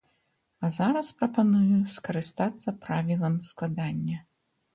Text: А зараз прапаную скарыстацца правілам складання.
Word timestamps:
А 0.61 0.69
зараз 0.77 1.11
прапаную 1.19 1.81
скарыстацца 1.99 2.75
правілам 2.87 3.37
складання. 3.51 4.17